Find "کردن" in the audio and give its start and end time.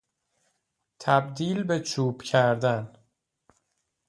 2.21-2.93